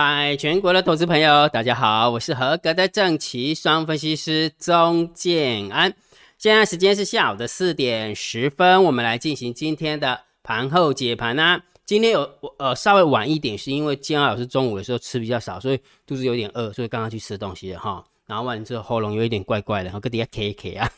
[0.00, 5.92] 嗨，全国的投资朋友，大家好，我是合格的正奇双分析师钟建安。
[6.38, 11.60] 现在时间是下午的四点十分，我们来进行今天的盘后解盘啊。
[11.84, 12.30] 今天有
[12.60, 18.04] 呃稍微晚一点，是因为建安老师中午的时候吃比较少，所以肚子有点饿，所以刚刚去吃东西了哈。
[18.28, 20.88] 然后完之后喉咙有一点怪怪的，然后搁底下咳一咳啊。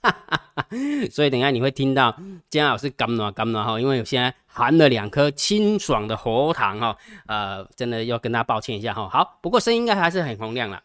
[1.10, 2.14] 所以等一下你会听到
[2.50, 9.08] 姜老师干暖干暖哈，因为我现在含了两颗清爽的喉糖哈，呃，真的要跟大家抱歉一下哈。
[9.08, 10.80] 好，不过声音应该还是很洪亮了。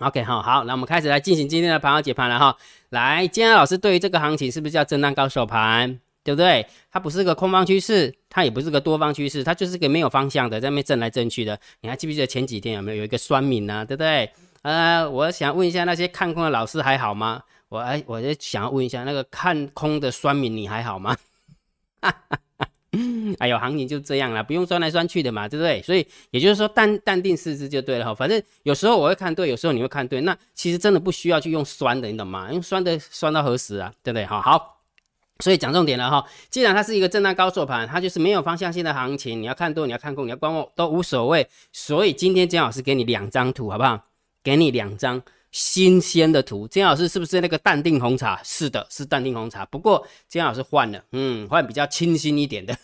[0.00, 2.56] OK 哈，好，那我们开始来进行今天的盘后解盘了哈。
[2.90, 5.98] 来，姜老师对于这个行情是不是叫震荡高手盘？
[6.22, 6.66] 对不对？
[6.90, 11.56] 它不是个空方趋势，它也不是个多方趋势，它就是个没有方向的，在那边震来震去的。
[11.82, 13.84] 你还记不记得前几天有没有有一个酸敏呢？
[13.86, 14.28] 对不对？
[14.62, 17.42] 呃，我想问一下那些看空的老师还好吗？
[17.76, 21.16] 我哎，我就想要问一下，那个看空的酸民，你还好吗？
[23.38, 25.82] 哎呦，行情就这样了，不用酸来酸去的嘛，对不对？
[25.82, 28.14] 所以也就是说，淡淡定四肢就对了哈。
[28.14, 32.50] 反正有时候我会看对，有时候你会看对，那其实真的不需要去用酸的，你懂吗？
[32.50, 33.92] 用酸的酸到何时啊？
[34.02, 34.24] 对不对？
[34.24, 34.78] 好好，
[35.40, 36.24] 所以讲重点了哈。
[36.48, 41.46] 既然它是一个震荡高手盘，它就是没有方向性的行情，你要看多，你要看空，你要观望都无所谓。
[41.72, 44.06] 所以今天姜老师给你两张图，好不好？
[44.42, 45.20] 给你两张。
[45.56, 48.38] 新鲜的图，金老师是不是那个淡定红茶？
[48.44, 49.64] 是的，是淡定红茶。
[49.64, 52.76] 不过金老师换了，嗯，换比较清新一点的，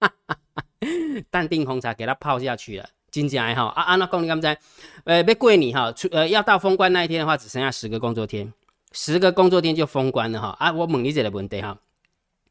[1.30, 2.86] 淡定红茶给它泡下去了。
[3.10, 4.58] 金家哈啊啊，那公你刚才，
[5.04, 8.52] 呃，要过你哈，出呃要到封关那一天的话，只剩下十个工作天，
[8.92, 10.48] 十个工作天就封关了哈。
[10.58, 11.78] 啊，我问你一个问题哈，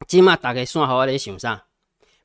[0.08, 1.62] 今嘛大概算好我咧想啥？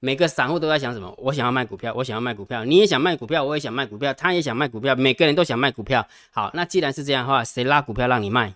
[0.06, 1.16] 每个散户都在想什么？
[1.18, 6.06] 我想要卖股票，我想要卖股票，你也想卖股票，我也想卖股票，他也想卖股票，每个人都想卖股票。
[6.30, 8.54] 好，那既然是这样的话，谁拉股票让你卖？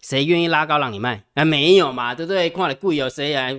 [0.00, 1.24] 谁愿意拉高让你卖？
[1.34, 2.48] 啊，没有嘛，对不对？
[2.48, 3.52] 看了贵有谁来？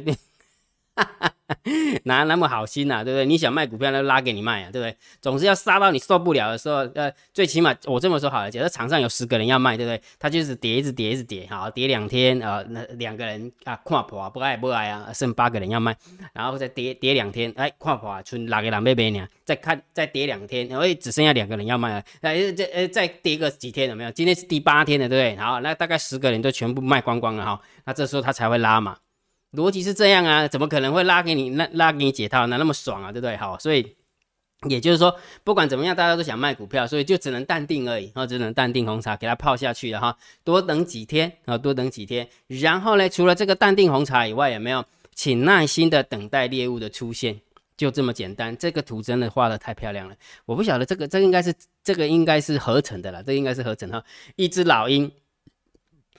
[2.03, 3.25] 哪那么好心呐，对不对？
[3.25, 4.95] 你想卖股票，那拉给你卖啊，对不对？
[5.21, 10.01] 总是要杀到你受不了的时候，呃，最起码我这么说好了，假设场上有十个人要卖，对不对？
[10.19, 15.95] 他就是叠一直叠一直叠，好，叠两天啊，那两个人啊，看破不爱不爱啊，剩八个人要卖，
[16.33, 19.27] 然后再叠叠两天，哎，看破剩六个人买买呢？
[19.45, 24.11] 再看再叠两天，然后只剩下两个人要卖了，哎，这呃再叠个几天有没有？
[24.11, 25.41] 今天是第八天了，对不对？
[25.41, 28.97] 好，那大概十个人都全部卖光光了哈，那这时候他才会拉嘛。
[29.53, 32.57] 逻辑是这样啊，怎么可能会拉给你拉拉给你解套呢？
[32.57, 33.35] 那么爽啊，对不对？
[33.37, 33.95] 好，所以
[34.69, 42.27] 也就是说，不管怎么样，大家都想卖股票，所以就只能淡定而已，然后只能淡定红茶给它泡下去了哈，多等几天啊，多等几天。
[42.47, 44.85] 然后呢，除了这个淡定红茶以外，有没有？
[45.15, 47.41] 请耐心的等待猎物的出现，
[47.75, 48.55] 就这么简单。
[48.55, 50.15] 这个图真的画的太漂亮了，
[50.45, 51.51] 我不晓得这个这应该是
[51.83, 54.03] 这个应该是合成的了，这应该是合成哈，
[54.35, 55.11] 一只老鹰。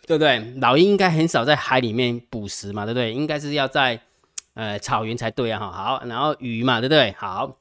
[0.08, 0.38] 对不对？
[0.56, 3.12] 老鹰应该很少在海里面捕食嘛，对不对？
[3.12, 4.00] 应该是要在
[4.54, 5.70] 呃草原才对啊，哈。
[5.70, 7.14] 好，然后鱼嘛，对不对？
[7.18, 7.58] 好，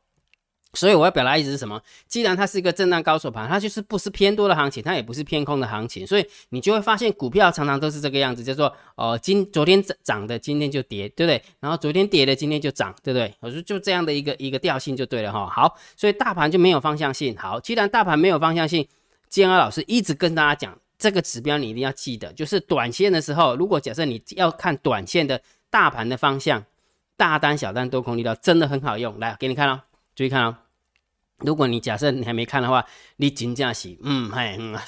[0.73, 1.81] 所以我要表达意思是什么？
[2.07, 11.43] 既然它是一个震荡高手盘，它就是不是偏多的行情，它也不是偏空的行情，所以你就会发现股票常常都是这个样子，叫做哦，今昨天涨涨的，今天就跌，对不对？
[11.59, 13.33] 然后昨天跌的，今天就涨，对不对？
[13.41, 15.49] 我说就这样的一个一个调性就对了哈。
[15.49, 17.35] 好，所以大盘就没有方向性。
[17.35, 18.87] 好，既然大盘没有方向性，
[19.27, 20.79] 建安老师一直跟大家讲。
[20.97, 26.65] 这个指标你一定要记得，就是短线的时候，如果假设你要看短线的大盘的方向，
[27.15, 29.19] 大单、小单、多空力道真的很好用。
[29.19, 29.81] 来，给你看哦，
[30.15, 30.57] 注意看哦。
[31.37, 32.85] 如果你假设你还没看的话，
[33.17, 34.83] 你金价洗，嗯，嘿，嗯，哈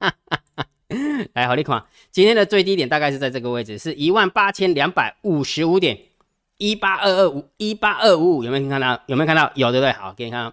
[0.00, 0.66] 哈哈。
[1.34, 5.98] 来，好，你看，今天的最低点大概是在这个位置，是一万八千两百五十五点，
[6.56, 9.00] 一八二二五，一八二五五，有没有看到？
[9.06, 9.52] 有没有看到？
[9.54, 9.92] 有，对不对？
[9.92, 10.50] 好，给你看。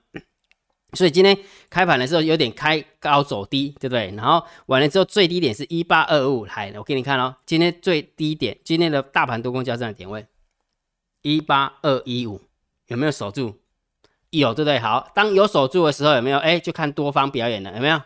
[0.93, 1.37] 所以今天
[1.69, 4.13] 开盘的时候有点开高走低，对不对？
[4.15, 10.25] 然后完了之后最低点是一八二五，来，我给你看哦，今天最低点，今天的大盘多空交战的点位
[11.21, 12.41] 一八二一五，
[12.87, 13.59] 有没有守住？
[14.29, 14.79] 有，对不对？
[14.79, 16.37] 好，当有守住的时候，有没有？
[16.37, 18.01] 哎，就看多方表演了，有没有？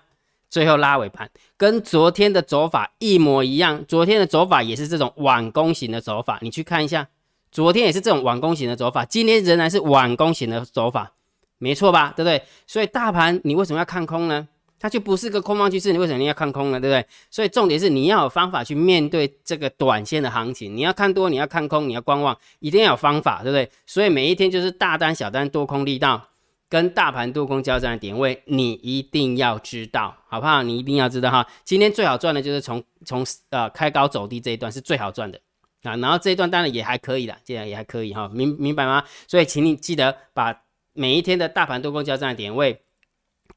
[0.50, 7.08] 最后拉尾盘，跟昨天的走法一模一样，昨天的走法也是这种晚攻型的走法，你去看一下，
[7.52, 11.14] 昨天也是这种晚攻型的走法，今天仍然是晚攻型的走法。
[11.62, 12.42] 没错吧，对不对？
[12.66, 14.48] 所以大盘你为什么要看空呢？
[14.80, 16.80] 它就不是个空方趋势，你为什么你要看空呢？
[16.80, 17.06] 对不对？
[17.30, 20.76] 所以重点是你要有方法去面对这个短线的行情。
[20.76, 23.70] 你要看多，你要看空，你要观望，一定要有方法，对不对？
[23.86, 26.28] 所以每一天就是大单、小单、多空力道
[26.68, 30.64] 跟大盘多空交战的点位，你一定要知道，好不好？
[30.64, 31.46] 你一定要知道哈。
[31.64, 35.40] 今天最好赚的就是从从呃开高走低这一段是最好赚的
[35.84, 35.96] 啊。
[35.98, 38.28] 然后这一段当然也还可以的，这样也还可以哈。
[38.34, 39.04] 明明白吗？
[39.28, 40.60] 所以请你记得把。
[40.94, 42.82] 每一天的大盘多空交战的点位，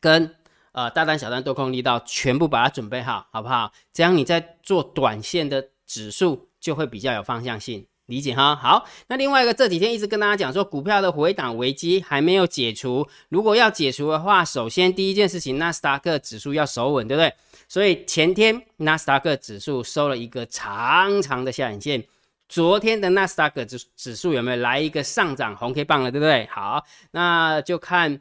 [0.00, 0.34] 跟
[0.72, 3.72] 呃大单小单多空力道全部把它准备好，好不好？
[3.92, 8.54] 这样你在做短线的指数就会比较有方向性，理解哈。
[8.54, 13.08] 好，那另外一个这几天一直跟大家讲说，股票的回档危机还没有解除。
[13.28, 17.34] 如果要解除的话，首先第一件事情，纳斯达克指数要守稳，对不对？
[17.66, 22.04] 所以前天纳斯达克指数收了一个长长的下影线。
[22.48, 26.46] 昨天的纳斯达克指指数有没有来一个上涨红 K 棒了，对不对？
[26.46, 28.20] 好，那就看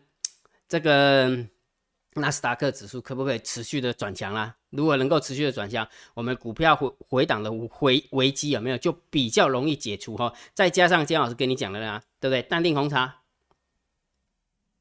[0.67, 1.45] 这个
[2.13, 4.55] 纳斯达克指数可不可以持续的转强啦。
[4.69, 10.33] 如果能够持续的转强，我们股票回回档的回危机有没有就比较容易解除哈？
[10.53, 12.41] 再加上姜老师跟你讲的啦，对不对？
[12.41, 13.17] 淡定红茶，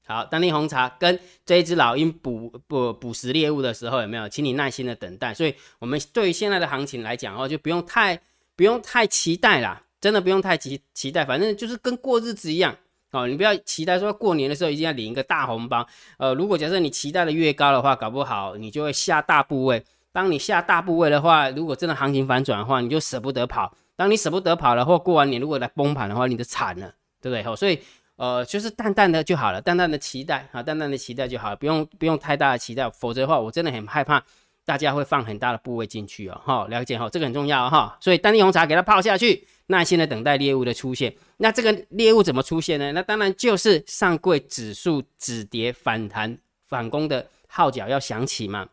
[0.07, 4.27] 好，淡定红茶跟这一只老鹰捕捕捕食猎物的时候有没有？
[4.29, 5.35] 请你耐心的等待。
[5.35, 8.19] 所以，我们对于现在的行情来讲哦，就不用太
[8.63, 12.73] 不用太期待啦，真的不用太期期待，反正就是跟过日子一样。
[13.11, 15.85] 哦，你不要期待说过年的时候一定要领一个大红包。
[16.17, 19.85] 呃，如果假设你期待的越高的话，搞不好你就会下大部位。
[20.13, 23.77] 当你下大部位的话，如果真的行情反转的话，你就舍不得跑。
[23.97, 26.87] 当你舍不得跑了，或过完年如果来崩盘的话，你就惨了，
[27.21, 27.43] 对不对？
[27.43, 27.81] 好，所以
[28.15, 34.23] 呃，就是淡淡的就好了，淡淡的期待啊，淡淡的期待就好了，不用不用太大的期待，否则的话，我真的很害怕
[34.65, 36.41] 大家会放很大的部位进去哦。
[36.45, 37.97] 哈，了解哈，这个很重要哈。
[38.01, 39.47] 所以丹地红茶给它泡下去。
[39.69, 42.93] 耐心的等待猎物的出现，那这个猎物怎么出现呢？
[42.93, 46.37] 那当然就是上柜指数止跌反弹
[46.69, 48.67] 反攻的号角要响起嘛。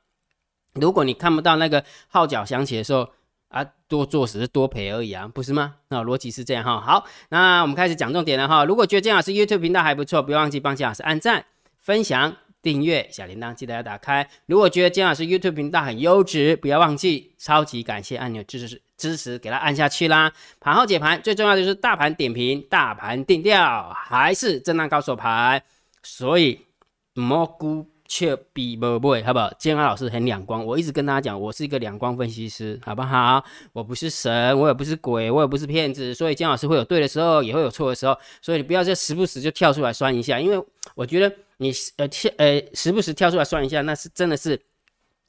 [0.74, 3.07] 如果你看不到那个号角响起的时候
[3.47, 5.75] 啊，多做只是多赔而已啊，不是吗？
[5.88, 6.81] 那逻辑是这样哈。
[6.81, 8.65] 好，那我们开始讲重点了哈。
[8.65, 11.45] 如果觉得姜老师 YouTube 频道还不错，不要忘记帮姜老师按赞、
[11.77, 12.36] 分享。
[12.61, 14.29] 订阅小铃铛记得要打开。
[14.45, 20.31] 如果觉得金老师 YouTube 频道很优质，不要忘记超级感谢按钮支持支持，给它按下去啦。
[20.59, 25.61] 盘后解盘最重要的就是大盘点评、大盘定调，还是震荡高手盘。
[26.03, 26.59] 所以
[27.13, 29.50] 蘑菇却比不会，好不好？
[29.57, 33.41] 建安老师很两光，我一直跟大家讲，我是一个两光分析师，好不好？
[33.71, 36.13] 我不是神，我也不是鬼，我也不是骗子。
[36.13, 38.17] 所以建老师会有对的时候，也会有错的时候。
[38.41, 40.61] 所以你不要再时不时就跳出来算一下，因为
[40.95, 41.33] 我觉得。
[41.61, 44.57] 你呃跳呃时不时跳出来算一下，那是真的是，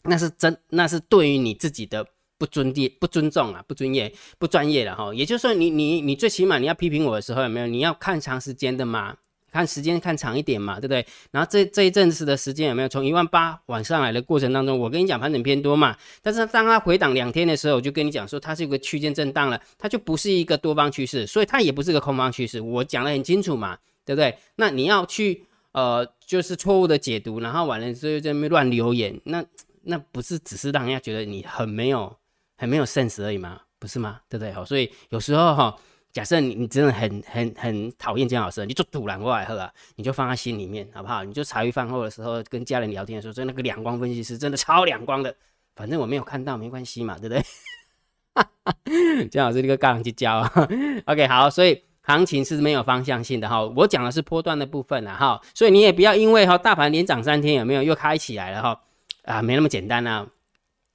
[0.04, 2.06] 那是真那是对于你自己的
[2.38, 5.12] 不尊地不尊重啊，不专业不专业的哈。
[5.12, 7.66] 也就是说，你你你最起码你要批评我的时候有没有？
[7.66, 9.16] 你要看长时间的嘛，
[9.50, 11.04] 看时间看长一点嘛，对不对？
[11.30, 15.96] 然后这这一阵子的时间有没有从一万八往上来的过程当中，我跟你讲盘整偏多嘛。
[16.22, 22.60] 但是当它回档两天的时候，我就跟你讲说它是一个区间震荡了，它就不是一个多方趋势，所以它也不是个空方趋势。
[22.60, 24.36] 我讲的很清楚嘛，对不对？
[24.56, 25.44] 那你要去。
[25.72, 29.44] 呃，就是错误的解读，然后完了之后在那边乱留言，那
[29.82, 32.12] 那不是只是让人家觉得你很没有
[32.56, 33.60] 很没有 sense 而已吗？
[33.78, 34.18] 不是吗？
[34.28, 34.52] 对不对？
[34.52, 35.76] 好，所以有时候哈，
[36.12, 41.22] 假设你你真的很很很讨厌姜老师，你就堵拦过来喝啊，你就放在心里面，好不好？
[41.24, 45.34] 你就茶余饭后的时候跟家人聊天的时候，就那个两光分析师真的超两光的，
[45.76, 49.28] 反正我没有看到没关系嘛，对不对？
[49.30, 50.68] 姜老师这个杠去教啊
[51.06, 51.82] ，OK，好，所以。
[52.02, 58.80] 行情是没有方向性的哈，我讲的是波段的部分了哈，所以你也不要因为哈大盘连涨三天有没有又开起来了哈
[59.22, 60.26] 啊，没那么简单啊。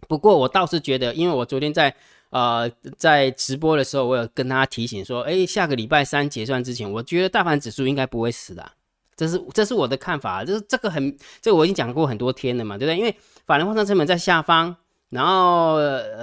[0.09, 1.95] 不过我倒是觉得，因为我昨天在
[2.35, 8.71] 呃在直播的时候，我有跟大家提醒说，哎，下个礼拜三结算之前，我觉得大盘指数应该不会死的，
[9.15, 12.97] 这是这是我的看法，就是这个很这个我已经讲过很多天了嘛，对不对？
[12.97, 13.15] 因为
[13.45, 14.75] 法人换算成本在下方。
[15.09, 15.77] 然后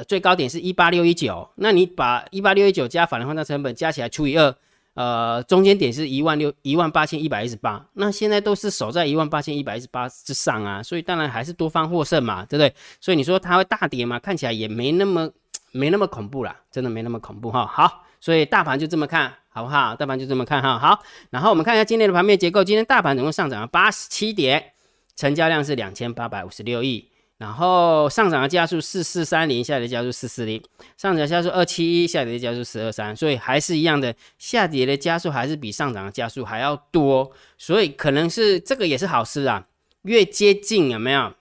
[0.06, 4.54] 最高点是一八六一九，那你把一八六一九加法人换算成本加起来除以二。
[4.94, 12.74] 呃，中间点是一万六一万八千一百一十八，那现在都是守在一万八千一百一十八之上啊，所以当然还是多方获胜嘛，对不对？
[13.00, 14.18] 所以你说它会大跌吗？
[14.18, 15.30] 看起来也没那么
[15.72, 17.66] 没那么恐怖啦，真的没那么恐怖哈。
[17.66, 19.96] 好，所以大盘就这么看好不好？
[19.96, 20.78] 大盘就这么看哈。
[20.78, 24.72] 好，然后我们看一下今天的盘面结构，今天大盘总共上涨了八十七点，
[25.16, 27.08] 成交量是两千八百五十六亿。
[27.38, 30.62] 然后上涨的加速四四三零，下跌加速四四零，
[30.96, 39.66] 上涨加速二七一，下跌加速十二三，所以还是一样的，下跌的加速还是比上涨的加速还要多，所以可能是这个也是好事啊。
[40.02, 41.32] 越接近有没有？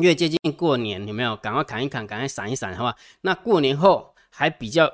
[0.00, 1.36] 越接近过年有没有？
[1.36, 2.96] 赶快砍一砍，赶快闪一闪，好吧？
[3.20, 4.90] 那过年后还比较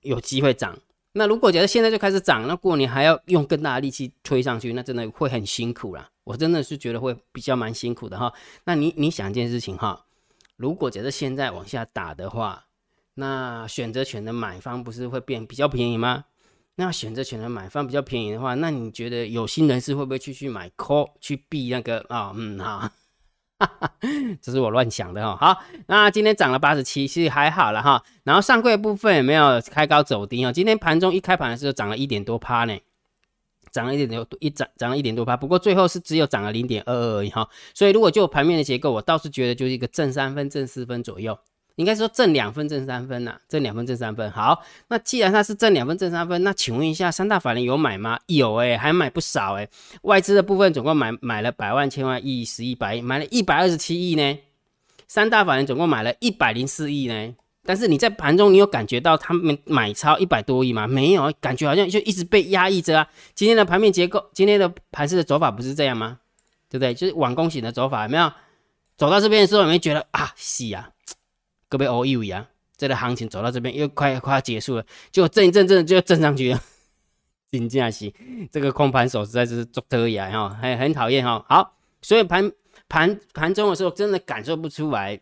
[0.00, 0.78] 有机会涨。
[1.12, 6.08] 那如果假设现在就开始涨，那过年还要用更大的力气推上去，那真的会很辛苦啦。
[6.24, 8.32] 我真的是觉得会比较蛮辛苦的哈。
[8.64, 10.04] 那你你想一件事情哈，
[10.56, 12.64] 如果假设现在往下打的话，
[13.14, 16.24] 那选择权的买方不是会变比较便宜吗？
[16.76, 22.32] 那选择权的买方比较便宜的话，那你觉得有心人士会不会去去买 call 去避那个啊？
[22.34, 22.90] 嗯哈，
[24.40, 25.36] 这是我乱想的哈。
[25.54, 28.02] 好，那今天涨了八十七，其实还好了哈。
[28.24, 30.52] 然后上柜部分也没有开高走低哦？
[30.52, 32.76] 今天盘中一开盘的时候涨了一点多趴呢。
[33.70, 37.48] 涨了一点多，一涨涨了一点多趴，不过最后是只有涨了零点二二而已哈。
[37.72, 41.38] 所以如果就盘面的结构，我倒是觉得就是一个正三分、正四分左右，
[41.76, 44.30] 应该说挣两分挣三分呐，挣两分挣三分。
[44.30, 48.18] 好，那既然它是挣两分挣三分，那请问一下，三大法人有买吗？
[48.26, 49.68] 有哎，还买不少哎。
[50.02, 54.38] 外资的部分总共买买了百万、千万、亿、十亿、百亿，买了一百二十七亿呢。
[55.08, 57.34] 三大法人总共买了一百零四亿呢。
[57.64, 60.86] 但是你在盘中，你有感觉到他们买超一百多亿吗？
[60.86, 63.08] 没有，感觉好像就一直被压抑着啊。
[63.34, 66.18] 今天的盘面结构，今天的盘势的走法不是这样吗？
[66.68, 66.92] 对不对？
[66.92, 68.32] 就是晚攻型的走法，有没有？
[68.96, 70.90] 走到这边的时候，有没有觉得啊，是啊？
[71.72, 76.60] 各位哦，以为啊，这个行情走到这边又快快要结束了，就震一震震就震上去了，
[77.50, 78.12] 金价是
[78.50, 81.42] 这个空盘手实在是做得呀哈，很很讨厌哈。
[81.48, 82.52] 好，所以盘
[82.90, 85.18] 盘盘中的时候真的感受不出来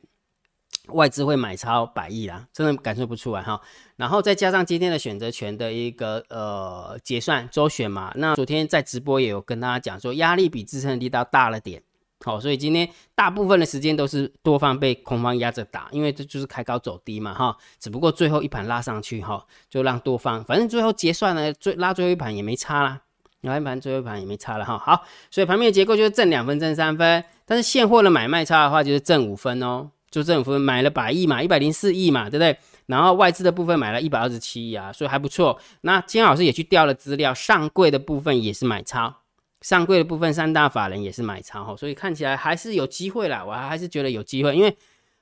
[0.88, 3.60] 外资会买超百亿啦，真的感受不出来哈。
[3.94, 11.80] 然后再加上今天的选择权的一个呃结算周选嘛，那昨天在直播也有跟大家讲说，压力比支撑力道大了点。
[12.22, 17.56] 好，所以今天大部分的时间都是多方被空方压着打，因为这就是开高走低嘛，哈。
[17.78, 23.00] 只不过最后一盘拉上去，哈，就让多方，反正最后结算呢，最拉最后一盘也没差啦，
[23.40, 24.76] 拉一盘最后一盘也没差了，哈。
[24.76, 32.58] 好，所以盘面结构就是挣两分、挣三分，但是现货的买卖差的话就是挣五分哦，就挣五分，买了百亿嘛，一百零四亿嘛，对不对？
[32.84, 35.58] 然后外资的部分买了一百二十七亿啊，所以还不错。
[35.82, 39.19] 那金老师也去调了资料，上柜的部分也是买超。
[39.60, 43.44] 上柜的部分，三大法人也是买超哈，所以看起来还是有机会啦。
[43.44, 44.76] 我还是觉得有机会，因为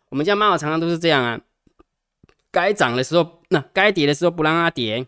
[0.08, 1.40] 我们家猫常常都是这样啊，
[2.50, 5.06] 该涨的时候，那该跌的时候不让它跌。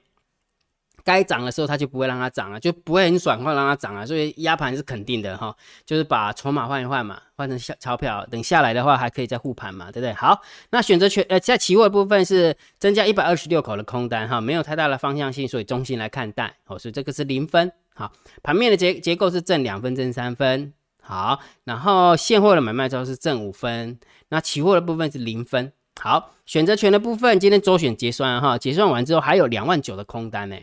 [1.02, 5.56] 该涨的时候，它就不会让它涨了，就不会很爽快让它涨啊，所以压盘是肯定的哈，
[5.86, 10.12] 就是把筹码换一换嘛，换成小钞票，等下来的话还可以再护盘嘛，对不对？
[10.12, 17.72] 好，那选择权呃在期货部分是增加一百二十六口的空单哈，没有太大的方向性，所以中性来看待哦，所以这个是零分。
[18.00, 18.10] 好，
[18.42, 25.70] 盘面的结结构是正两分正三分，好，然后现货的买卖之后是正五分，那期货的部分是零分。
[26.00, 30.56] 好，选择权的部分今天周选结算哈，结算完之后还有两万九的空单呢。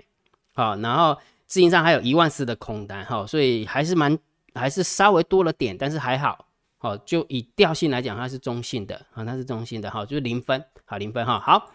[0.55, 1.15] 好，然后
[1.45, 4.17] 自营上还有一万四的空单，哈，所以还是蛮，
[4.55, 6.47] 还是稍微多了点，但是还好，
[6.79, 11.69] 好，就以调性来讲，它是中性的，啊，它是中性的，哈，就是零分，好，零分，哈，好，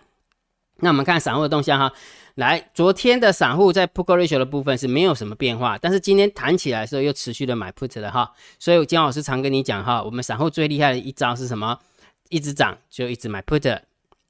[0.76, 1.92] 那我们看散户的动向，哈，
[2.34, 11.78] 来，昨天的散户在 put ratio 的部分是没有什么变化，但是今天弹起来的时候又持续的买 put 的，哈，所以姜老师常跟你讲，哈，我们散户最厉害的一招是什么？
[12.28, 13.80] 一直涨就一直买 put，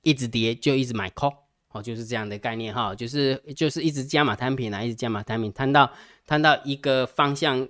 [0.02, 1.34] 一直跌就一直买 call。
[1.75, 5.90] 哦，就是这样的概念哈，就是就是一直加码摊平啊，一直加码摊平，摊到
[6.26, 7.66] 摊到一个方向，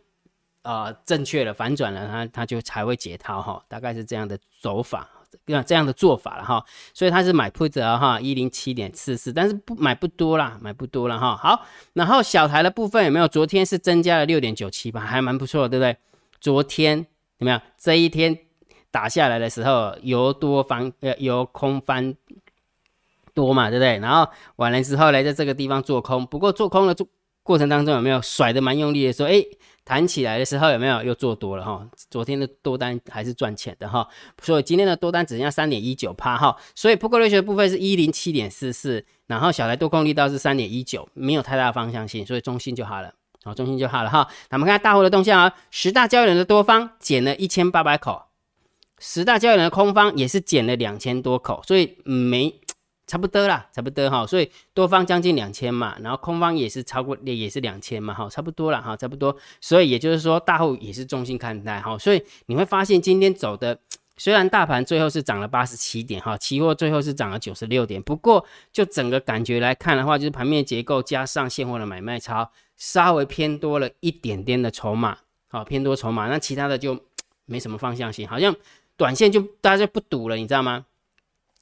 [0.62, 5.08] 呃，正确了，反转了，它它就才会解套哈，大概是这样的走法，
[5.46, 11.36] 这样这样的做法了哈，所以它是买 put 哈，一零七点四四，但是不买不多啦，买不多了哈。
[11.36, 13.26] 好，然后小台的部分有没有？
[13.28, 15.96] 昨天是增加了六点九七吧，还蛮不错，对不对？
[16.40, 17.06] 昨天
[17.38, 17.60] 有没有？
[17.78, 18.38] 这一天
[18.90, 22.14] 打下来的时候，由多方呃由空翻。
[23.34, 23.98] 多嘛，对不对？
[23.98, 27.08] 然后完了之后来在这个地方做空，不过做空的做
[27.42, 29.42] 过程当中有没有甩的蛮用力的时候，哎，
[29.84, 31.84] 弹起来的时候有没有又做多了哈？
[32.08, 34.06] 昨天的多单还是赚钱的哈，
[34.40, 44.28] 所以今天的多单只剩下三点一九趴哈，所以不过瑞学的部分是一零七点四四，然后小台多空力道是三点一九，没有太大方向性，所以中心就好了，好，中心就好了哈。
[44.50, 48.22] 那我们看大户的动向啊，十大交易人的多方减了一千八百口，
[49.00, 52.60] 十大交易人的空方也是减了两千多口，所以没。
[53.06, 63.78] 差不多啦，差不多哈，所以多方将近两千嘛，然后空方也是超过，也是两千嘛，哈，差不多了哈，差不多，所以也就是说大户也是中心看待哈，所以你会发现今天走的
[64.16, 75.18] 虽然大盘最后是涨了八十七点哈，期货最后是涨了九十六点，不过就整个感觉来看的话，就是盘面结构加上现货的买卖超稍微偏多了一点点的筹码，
[75.48, 76.98] 好偏多筹码，那其他的就
[77.46, 78.54] 没什么方向性，好像
[78.96, 80.86] 短线就大家就不赌了，你知道吗？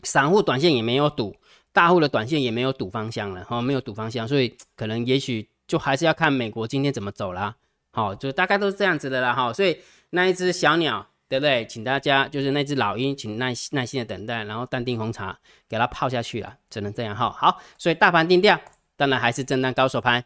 [0.03, 1.37] 散户短线也没有赌。
[1.73, 7.55] 大户的短线也没有赌方向了，哈，没有赌方向，所以可能也许就还是要看美国今天怎么走啦，
[7.93, 9.79] 好，就大概都是这样子的啦，哈，所以
[10.11, 11.65] 那一只小鸟，对不对？
[11.67, 15.39] 请大家就是那只老鹰，请耐耐心的等待，然后淡定红茶
[15.69, 18.61] 给它泡下去了，只能这样，哈，好，所以大盘定调，
[18.97, 20.25] 当然还是震荡高手盘，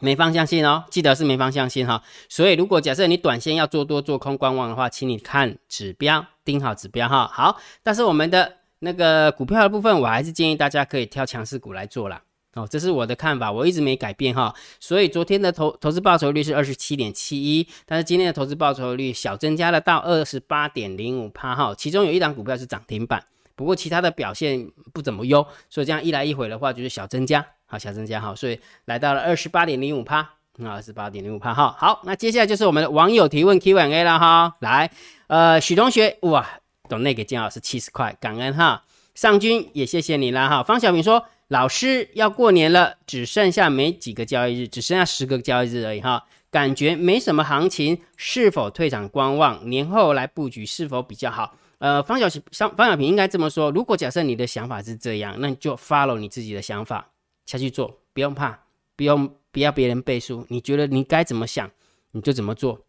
[0.00, 8.54] 没方向性哦，记得是没方向性哈，所以如果假设你短线要做多做空观望的话，请你看指标，盯好指标哈，好，但是我们的。
[8.80, 12.20] 那个股票的部分，我还是建议大家可以挑强势股来做啦。
[12.52, 14.54] 哦，这是我的看法，我一直没改变哈。
[14.78, 21.74] 所以昨天的投投资报酬率是二十七点七一，但是今天的投资报酬率小增加了到二十八点零五趴哈。
[21.74, 23.24] 其中有一档股票是涨停板，
[23.54, 28.34] 不过其他的表现不怎么优，所以这样一来一回的话就是小增加，好小增加哈。
[28.34, 31.74] 所以来到了二十八点零五趴，啊，二十八点零五趴哈。
[31.78, 34.54] 好，那接下来就是我们的网友提问 Q&A 了哈。
[34.60, 34.90] 来，
[35.28, 36.60] 呃，许同学哇。
[36.88, 38.84] 懂那个金老师七十块，感恩哈。
[39.12, 40.62] 上军也谢谢你啦哈。
[40.62, 46.24] 方小平说，老师要过年了，只剩下没几个交易日，只剩下十个交易日而已哈。
[46.48, 49.68] 感觉没什么行情，是否退场观望？
[49.68, 51.56] 年后来布局是否比较好？
[51.78, 52.40] 呃，方小平，
[52.76, 57.10] 方小平应该这么说：如果假设你的想法是这样，那你就 follow 你自己的想法
[57.46, 58.60] 下去做，不用怕，
[58.94, 60.46] 不用不要别人背书。
[60.50, 61.68] 你觉得你该怎么想，
[62.12, 62.85] 你就怎么做，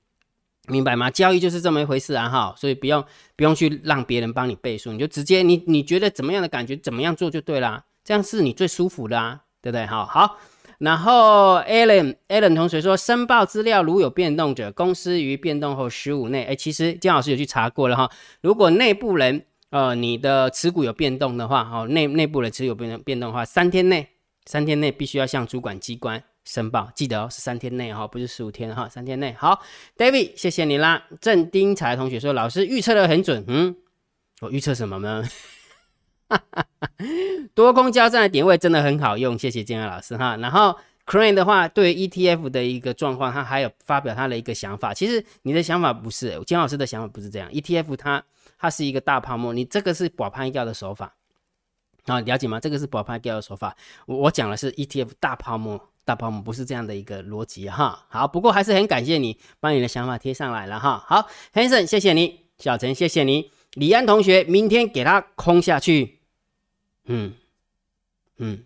[0.67, 1.09] 明白吗？
[1.09, 3.03] 交易就是这么一回事啊，哈，所以不用
[3.35, 9.85] 不用去让别人帮你背书，你就直接你你觉得怎么样的感觉，怎么样做就对啦，这样是你最舒服的啊，对不对？
[9.85, 10.37] 好好。
[10.79, 18.07] 然后，Alan Alan 同学说，申报资料如有变动者，公司于变动后十五内，哎，其实姜老师有去查过了哈。
[18.41, 24.07] 如果内部人呃你的持股有变动的话，哈，内内部人持股变动变动的话，三天内
[24.45, 29.33] 三天内必须要向主管机关申报，记得哦，是三天内哈，不是十五天哈，三天内。
[29.33, 29.61] 好
[29.97, 31.03] ，David，谢谢你啦。
[31.19, 33.75] 郑丁才同学说，老师预测的很准，嗯，
[34.39, 35.27] 我预测什么呢？
[37.53, 40.37] 多空交战的点位真的很好用，谢谢金安老师哈。
[40.37, 44.93] 然后 Crane 的话，对 ETF 的一个状况，他还有发表他的一个想法。
[44.93, 47.49] 其实你的想法不是金老师的想法，不是这样。
[47.51, 48.23] ETF 它
[48.57, 51.13] 它是一个大泡沫，你这个是保拍掉的手法
[52.05, 52.57] 啊，了解吗？
[52.57, 53.75] 这个是保拍掉的手法。
[54.05, 58.05] 我我讲的是 ETF 大泡沫，大泡沫不是这样的一个逻辑哈。
[58.07, 61.03] 好，不过还是很感谢你把你的想法贴上来了哈。
[61.05, 66.19] 好，Hanson，谢谢你，小陈，谢谢你，李安同学，明天给他空下去。
[67.07, 67.33] 嗯
[68.37, 68.63] 嗯，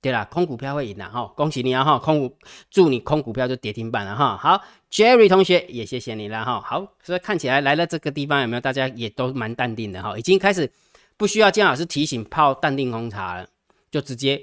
[0.00, 2.34] 对了，空股票会赢的哈，恭喜你啊哈，空股
[2.70, 4.38] 祝你空股票就跌停板了哈。
[4.38, 6.62] 好，Jerry 同学也谢谢你了哈。
[6.62, 10.72] 好，所以看起来来了这个地方有没有大家也都蛮淡定的哈，已经开始
[11.18, 13.46] 不需要姜老师提醒泡淡定红茶了，
[13.90, 14.42] 就直接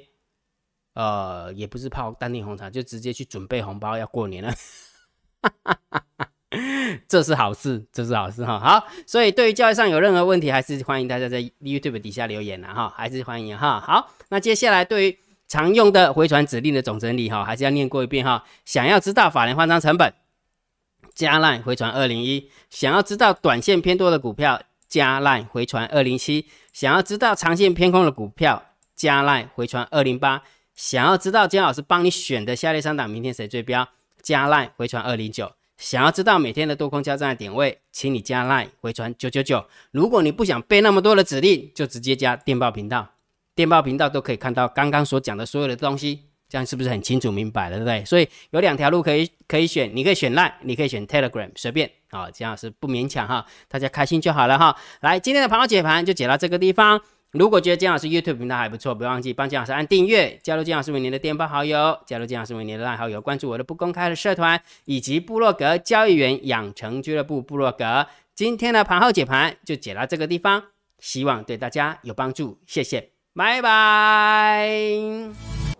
[0.97, 4.51] 呃也不是泡淡定红茶，就直接去准备红包要过年了。
[5.43, 6.27] 哈哈哈
[7.07, 8.59] 这是好事，这是好事哈。
[8.59, 13.79] 好，所以对于教育上有任何问题，还是欢迎大家在 YouTube 底下留言呐哈，还是欢迎哈。
[13.79, 18.43] 好，那接下来对于常用的回传指令的总整理哈，还是要念过一遍哈。
[18.65, 20.11] 想要知道法人换仓成本，
[21.13, 28.63] 加烂回传二零一；想要知道短线偏多的股票，加烂回传二零七；想要知道长线偏空的股票，
[28.95, 30.41] 加烂回传二零八；
[30.77, 33.89] 想要知道姜老师帮你选的下列三档明天谁最标，
[34.21, 35.51] 加 line 回传二零九。
[35.75, 39.63] 想要知道每天的多空交战的点位，请你加 Line 回传九九九。
[39.91, 43.07] 如果你不想背那么多的指令，就直接加电报频道，
[43.53, 48.03] 电报频道都可以看到刚刚所讲的所有的东西，这样是不是很清楚明白了，对不对？
[48.05, 54.75] 所以有两条路可以可以选，你可以选 Line，你可以选 Telegram，随便啊，这样是不勉强哈，大家开心就好了哈。
[55.01, 56.99] 来，今天的盘后解盘就解到这个地方。
[57.31, 68.07] 如果觉得姜老师 YouTube 频道还不错，不要忘记帮姜老师按订阅，加入姜老师为您的电报好友，加入姜老师为您的赖好友，关注我的不公开的社团以及部落格交易员养成俱乐部部落格。
[68.33, 70.63] 今天的盘后解盘就解到这个地方，
[70.99, 74.67] 希望对大家有帮助，谢谢，拜拜。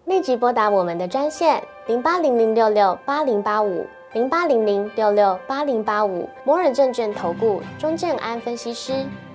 [0.05, 9.05] 立即拨打我们的专线零八零零六六八零八五零八零零六六八零八五摩尔证券投顾钟正安分析师。